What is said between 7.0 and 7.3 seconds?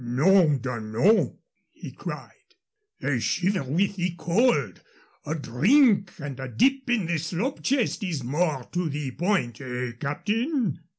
the